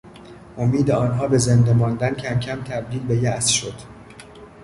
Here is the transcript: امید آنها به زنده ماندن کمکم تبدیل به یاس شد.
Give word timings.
امید 0.57 0.91
آنها 0.91 1.27
به 1.27 1.37
زنده 1.37 1.73
ماندن 1.73 2.13
کمکم 2.15 2.63
تبدیل 2.63 3.07
به 3.07 3.15
یاس 3.15 3.47
شد. 3.47 3.75